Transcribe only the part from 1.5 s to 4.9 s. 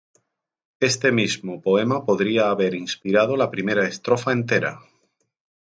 poema podría haber inspirado la primera estrofa entera.